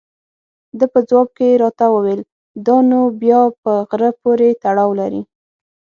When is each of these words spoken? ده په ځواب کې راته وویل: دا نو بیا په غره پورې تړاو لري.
ده 0.79 0.85
په 0.93 0.99
ځواب 1.09 1.29
کې 1.37 1.59
راته 1.63 1.85
وویل: 1.93 2.21
دا 2.65 2.77
نو 2.89 2.99
بیا 3.21 3.41
په 3.63 3.71
غره 3.89 4.11
پورې 4.21 4.49
تړاو 4.63 4.91
لري. 4.99 5.21